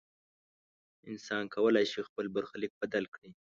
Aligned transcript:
انسان 1.11 1.43
کولی 1.55 1.85
شي 1.91 1.99
خپل 2.07 2.25
برخلیک 2.35 2.71
بدل 2.81 3.03
کړي. 3.13 3.29